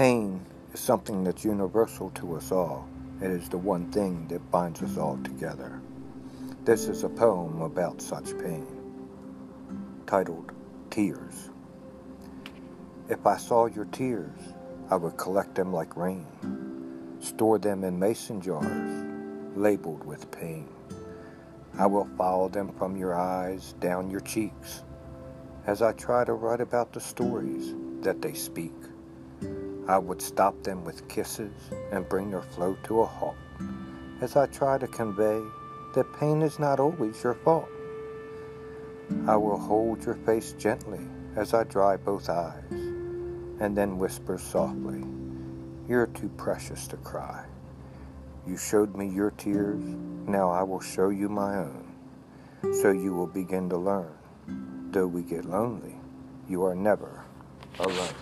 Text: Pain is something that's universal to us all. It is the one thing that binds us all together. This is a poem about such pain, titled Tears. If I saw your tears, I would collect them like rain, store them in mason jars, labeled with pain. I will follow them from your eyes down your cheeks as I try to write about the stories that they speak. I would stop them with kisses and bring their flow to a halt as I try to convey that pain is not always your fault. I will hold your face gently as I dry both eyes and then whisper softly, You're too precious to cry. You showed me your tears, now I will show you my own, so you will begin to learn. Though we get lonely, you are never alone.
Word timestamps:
Pain 0.00 0.40
is 0.72 0.80
something 0.80 1.24
that's 1.24 1.44
universal 1.44 2.08
to 2.12 2.34
us 2.34 2.50
all. 2.52 2.88
It 3.20 3.30
is 3.30 3.50
the 3.50 3.58
one 3.58 3.92
thing 3.92 4.26
that 4.28 4.50
binds 4.50 4.80
us 4.80 4.96
all 4.96 5.18
together. 5.22 5.82
This 6.64 6.88
is 6.88 7.04
a 7.04 7.08
poem 7.10 7.60
about 7.60 8.00
such 8.00 8.30
pain, 8.38 8.66
titled 10.06 10.52
Tears. 10.88 11.50
If 13.10 13.26
I 13.26 13.36
saw 13.36 13.66
your 13.66 13.84
tears, 13.84 14.40
I 14.90 14.96
would 14.96 15.18
collect 15.18 15.54
them 15.54 15.70
like 15.70 15.98
rain, 15.98 16.26
store 17.20 17.58
them 17.58 17.84
in 17.84 17.98
mason 17.98 18.40
jars, 18.40 19.04
labeled 19.54 20.06
with 20.06 20.30
pain. 20.30 20.66
I 21.78 21.84
will 21.84 22.08
follow 22.16 22.48
them 22.48 22.72
from 22.78 22.96
your 22.96 23.14
eyes 23.14 23.74
down 23.80 24.10
your 24.10 24.20
cheeks 24.20 24.82
as 25.66 25.82
I 25.82 25.92
try 25.92 26.24
to 26.24 26.32
write 26.32 26.62
about 26.62 26.94
the 26.94 27.00
stories 27.00 27.74
that 28.00 28.22
they 28.22 28.32
speak. 28.32 28.72
I 29.88 29.98
would 29.98 30.22
stop 30.22 30.62
them 30.62 30.84
with 30.84 31.08
kisses 31.08 31.52
and 31.92 32.08
bring 32.08 32.30
their 32.30 32.42
flow 32.42 32.76
to 32.84 33.00
a 33.00 33.06
halt 33.06 33.36
as 34.20 34.36
I 34.36 34.46
try 34.46 34.78
to 34.78 34.86
convey 34.86 35.40
that 35.94 36.12
pain 36.18 36.42
is 36.42 36.58
not 36.58 36.78
always 36.78 37.22
your 37.24 37.34
fault. 37.34 37.68
I 39.26 39.36
will 39.36 39.58
hold 39.58 40.04
your 40.04 40.14
face 40.14 40.52
gently 40.58 41.00
as 41.36 41.54
I 41.54 41.64
dry 41.64 41.96
both 41.96 42.28
eyes 42.28 42.62
and 43.60 43.76
then 43.76 43.98
whisper 43.98 44.38
softly, 44.38 45.04
You're 45.88 46.06
too 46.06 46.30
precious 46.36 46.86
to 46.88 46.96
cry. 46.98 47.44
You 48.46 48.56
showed 48.56 48.96
me 48.96 49.08
your 49.08 49.32
tears, 49.32 49.82
now 50.26 50.50
I 50.50 50.62
will 50.62 50.80
show 50.80 51.10
you 51.10 51.28
my 51.28 51.58
own, 51.58 51.94
so 52.80 52.90
you 52.90 53.12
will 53.12 53.26
begin 53.26 53.68
to 53.70 53.76
learn. 53.76 54.16
Though 54.92 55.06
we 55.06 55.22
get 55.22 55.44
lonely, 55.44 55.96
you 56.48 56.64
are 56.64 56.74
never 56.74 57.24
alone. 57.78 58.14